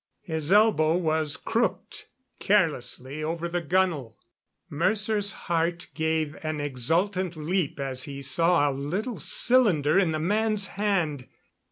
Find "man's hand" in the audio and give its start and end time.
10.17-11.27